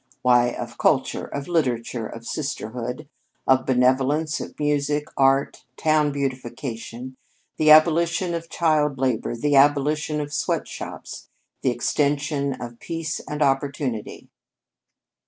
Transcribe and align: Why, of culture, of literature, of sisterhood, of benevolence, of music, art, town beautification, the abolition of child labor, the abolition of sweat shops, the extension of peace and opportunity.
Why, 0.23 0.47
of 0.47 0.79
culture, 0.79 1.25
of 1.25 1.47
literature, 1.47 2.07
of 2.07 2.25
sisterhood, 2.25 3.07
of 3.45 3.67
benevolence, 3.67 4.39
of 4.41 4.59
music, 4.59 5.05
art, 5.15 5.63
town 5.77 6.11
beautification, 6.11 7.17
the 7.57 7.69
abolition 7.69 8.33
of 8.33 8.49
child 8.49 8.97
labor, 8.97 9.35
the 9.35 9.55
abolition 9.55 10.19
of 10.19 10.33
sweat 10.33 10.67
shops, 10.67 11.29
the 11.61 11.69
extension 11.69 12.59
of 12.59 12.79
peace 12.79 13.19
and 13.29 13.43
opportunity. 13.43 14.27